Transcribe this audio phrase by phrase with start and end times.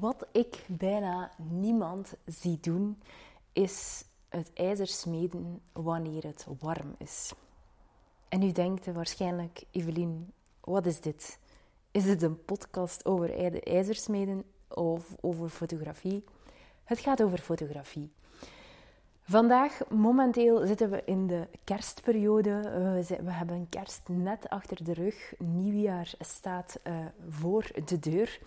[0.00, 3.02] Wat ik bijna niemand zie doen,
[3.52, 7.32] is het ijzer smeden wanneer het warm is.
[8.28, 11.38] En nu denkt u waarschijnlijk, Evelien, wat is dit?
[11.90, 16.24] Is het een podcast over ijzersmeden of over fotografie?
[16.84, 18.12] Het gaat over fotografie.
[19.22, 22.60] Vandaag, momenteel, zitten we in de kerstperiode.
[23.22, 25.34] We, hebben kerst net achter de rug.
[25.38, 26.96] Nieuwjaar staat uh,
[27.28, 28.40] voor de deur.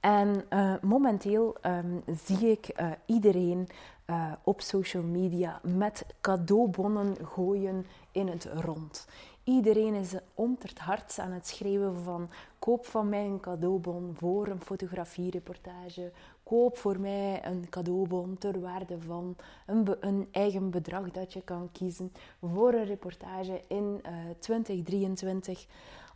[0.00, 3.68] En uh, momenteel um, zie ik uh, iedereen
[4.06, 9.06] uh, op social media met cadeaubonnen gooien in het rond.
[9.44, 14.46] Iedereen is om het hart aan het schreeuwen van koop van mij een cadeaubon voor
[14.46, 16.12] een fotografiereportage.
[16.42, 19.36] Koop voor mij een cadeaubon ter waarde van
[19.66, 24.02] een, een eigen bedrag dat je kan kiezen voor een reportage in
[24.38, 25.66] 2023.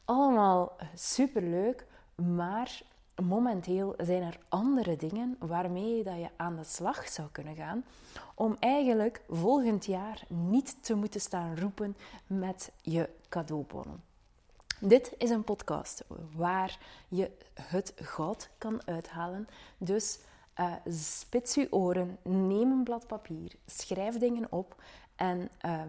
[0.05, 2.83] Allemaal superleuk, maar
[3.23, 7.85] momenteel zijn er andere dingen waarmee dat je aan de slag zou kunnen gaan
[8.35, 14.03] om eigenlijk volgend jaar niet te moeten staan roepen met je cadeaubonnen.
[14.81, 16.05] Dit is een podcast
[16.37, 19.49] waar je het goud kan uithalen.
[19.79, 20.19] Dus
[20.61, 24.83] uh, spits je oren, neem een blad papier, schrijf dingen op
[25.17, 25.81] en uh,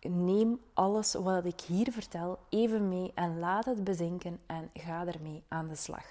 [0.00, 5.42] neem alles wat ik hier vertel even mee en laat het bezinken en ga ermee
[5.48, 6.04] aan de slag.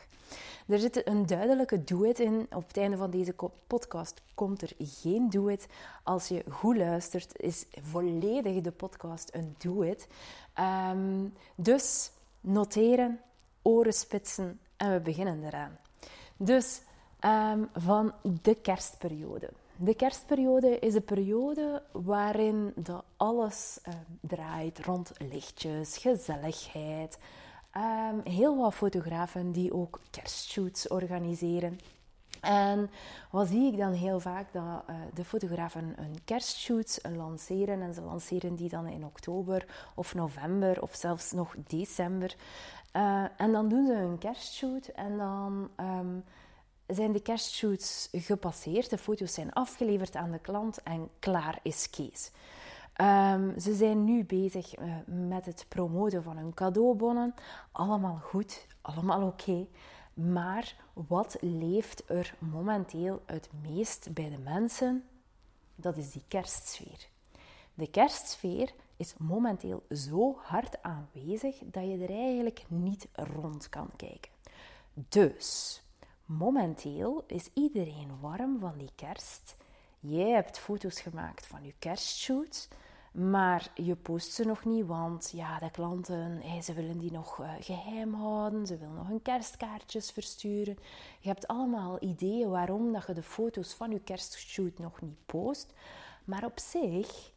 [0.67, 2.47] Er zit een duidelijke do-it in.
[2.49, 3.35] Op het einde van deze
[3.67, 5.67] podcast komt er geen do-it.
[6.03, 10.07] Als je goed luistert, is volledig de podcast een do-it.
[10.53, 13.19] Ehm, dus noteren,
[13.61, 15.77] oren spitsen en we beginnen eraan.
[16.37, 16.81] Dus
[17.25, 19.49] um, van de kerstperiode.
[19.75, 27.17] De kerstperiode is de periode waarin dat alles uh, draait rond lichtjes, gezelligheid,
[27.77, 31.79] Um, heel wat fotografen die ook kerstshoots organiseren.
[32.41, 32.89] En
[33.31, 34.53] wat zie ik dan heel vaak?
[34.53, 37.81] Dat uh, de fotografen een kerstshoot lanceren.
[37.81, 39.65] En ze lanceren die dan in oktober
[39.95, 42.35] of november of zelfs nog december.
[42.95, 46.23] Uh, en dan doen ze een kerstshoot en dan um,
[46.87, 48.89] zijn de kerstshoots gepasseerd.
[48.89, 52.31] De foto's zijn afgeleverd aan de klant en klaar is Kees.
[53.01, 57.33] Um, ze zijn nu bezig uh, met het promoten van hun cadeaubonnen.
[57.71, 59.67] Allemaal goed, allemaal oké.
[60.13, 65.03] Maar wat leeft er momenteel het meest bij de mensen?
[65.75, 67.07] Dat is die kerstsfeer.
[67.73, 74.31] De kerstsfeer is momenteel zo hard aanwezig dat je er eigenlijk niet rond kan kijken.
[74.93, 75.81] Dus,
[76.25, 79.55] momenteel is iedereen warm van die kerst.
[79.99, 82.67] Jij hebt foto's gemaakt van je kerstshoots.
[83.13, 87.51] Maar je post ze nog niet, want ja, de klanten, ze willen die nog uh,
[87.59, 88.67] geheim houden.
[88.67, 90.77] Ze willen nog hun kerstkaartjes versturen.
[91.19, 95.73] Je hebt allemaal ideeën waarom dat je de foto's van je kerstshoot nog niet post.
[96.23, 97.31] Maar op zich,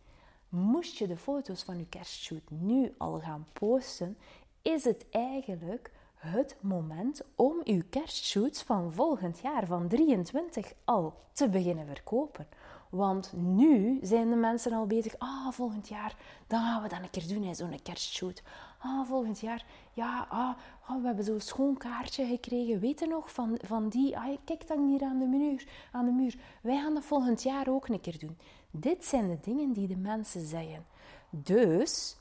[0.49, 4.17] moest je de foto's van je kerstshoot nu al gaan posten,
[4.63, 11.49] is het eigenlijk het moment om uw kerstshoots van volgend jaar, van 23, al te
[11.49, 12.47] beginnen verkopen.
[12.91, 15.19] Want nu zijn de mensen al bezig.
[15.19, 16.17] Ah, volgend jaar,
[16.47, 18.43] dan gaan we dat een keer doen, zo'n kerstshoot.
[18.79, 22.81] Ah, volgend jaar, ja, ah, ah, we hebben zo'n schoon kaartje gekregen.
[22.81, 26.11] Weet je nog, van, van die, ah, kijk dan hier aan de, muur, aan de
[26.11, 26.37] muur.
[26.63, 28.39] Wij gaan dat volgend jaar ook een keer doen.
[28.71, 30.87] Dit zijn de dingen die de mensen zeggen.
[31.31, 32.17] Dus,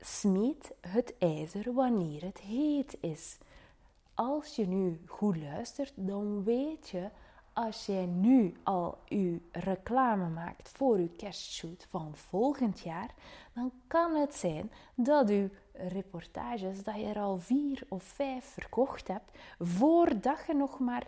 [0.00, 3.38] smeet het ijzer wanneer het heet is.
[4.14, 7.08] Als je nu goed luistert, dan weet je
[7.52, 13.14] als jij nu al je reclame maakt voor je kerstshoot van volgend jaar,
[13.52, 19.08] dan kan het zijn dat je reportages, dat je er al vier of vijf verkocht
[19.08, 21.06] hebt, voordat je nog maar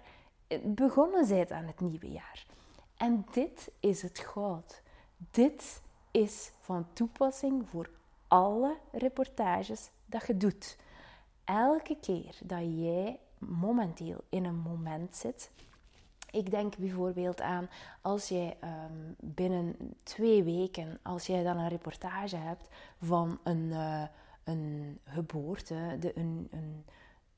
[0.62, 2.46] begonnen bent aan het nieuwe jaar.
[2.96, 4.82] En dit is het goud.
[5.30, 7.90] Dit is van toepassing voor
[8.28, 10.76] alle reportages dat je doet.
[11.44, 15.50] Elke keer dat jij momenteel in een moment zit
[16.34, 17.68] ik denk bijvoorbeeld aan
[18.00, 22.68] als jij um, binnen twee weken, als jij dan een reportage hebt
[23.00, 24.02] van een, uh,
[24.44, 26.84] een geboorte, de, een, een,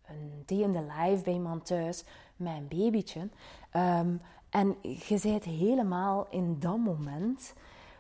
[0.07, 2.05] een day in the life bij iemand thuis
[2.39, 3.21] een babytje.
[3.77, 4.21] Um,
[4.51, 7.55] en je bent helemaal in dat moment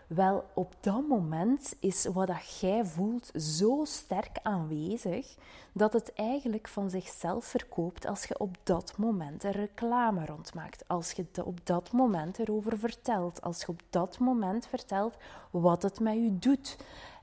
[0.06, 5.36] wel, op dat moment is wat dat jij voelt zo sterk aanwezig
[5.72, 10.88] dat het eigenlijk van zichzelf verkoopt als je op dat moment een reclame rondmaakt.
[10.88, 13.42] Als je op dat moment erover vertelt.
[13.42, 15.16] Als je op dat moment vertelt
[15.50, 16.76] wat het met je doet.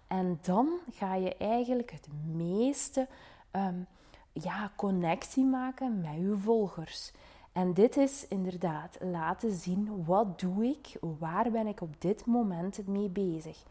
[0.07, 3.07] En dan ga je eigenlijk het meeste
[3.51, 3.87] um,
[4.31, 7.11] ja, connectie maken met je volgers.
[7.53, 12.87] En dit is inderdaad laten zien wat doe ik, waar ben ik op dit moment
[12.87, 13.63] mee bezig.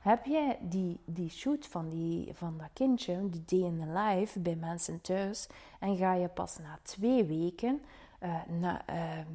[0.00, 4.40] Heb jij die, die shoot van, die, van dat kindje, die day in the life,
[4.40, 5.46] bij mensen thuis,
[5.80, 7.80] en ga je pas na twee weken
[8.22, 9.26] uh, na, uh,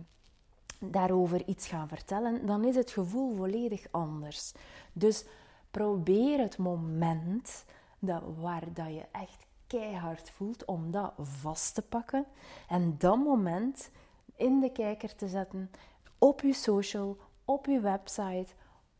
[0.80, 4.54] daarover iets gaan vertellen, dan is het gevoel volledig anders.
[4.94, 5.25] Dus
[5.71, 7.65] probeer het moment
[8.00, 12.25] dat, waar dat je echt keihard voelt, om dat vast te pakken.
[12.68, 13.91] En dat moment
[14.35, 15.71] in de kijker te zetten,
[16.18, 18.53] op je social, op je website,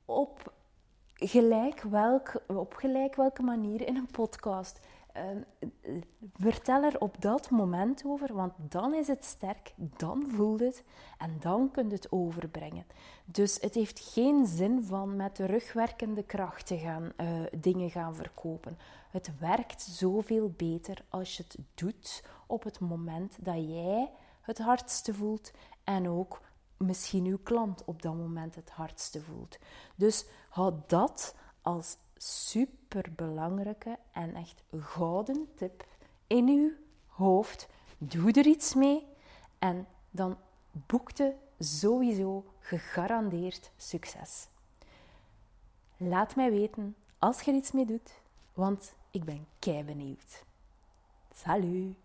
[0.06, 0.54] op
[1.14, 4.80] gelijk, welk, op gelijk welke manier in een podcast.
[5.18, 6.02] Uh,
[6.42, 10.84] vertel er op dat moment over, want dan is het sterk, dan voelt het
[11.18, 12.86] en dan kun je het overbrengen.
[13.26, 18.78] Dus het heeft geen zin van met rugwerkende kracht te gaan uh, dingen gaan verkopen.
[19.10, 24.12] Het werkt zoveel beter als je het doet op het moment dat jij
[24.42, 25.52] het hardste voelt
[25.84, 26.42] en ook
[26.78, 29.58] misschien uw klant op dat moment het hardste voelt.
[29.96, 35.90] Dus houd dat als superbelangrijke en echt gouden tip
[36.32, 36.72] in uw
[37.08, 37.68] hoofd.
[37.98, 39.08] Doe er iets mee
[39.60, 40.38] en dan
[40.72, 44.48] boekte sowieso gegarandeerd succes.
[45.98, 48.22] Laat mij weten als je er iets mee doet,
[48.54, 50.44] want ik ben kei benieuwd.
[51.36, 52.01] Salut!